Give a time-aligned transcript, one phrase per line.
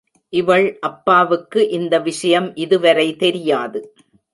[0.33, 3.81] இவள் அப்பாவுக்கு இந்த விஷயம் இதுவரை தெரியாது.